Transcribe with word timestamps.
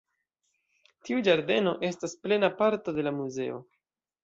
Tiu 1.09 1.21
ĝardeno 1.27 1.75
estas 1.91 2.17
plena 2.25 2.51
parto 2.63 2.97
de 2.99 3.09
la 3.09 3.15
muzeo. 3.21 3.63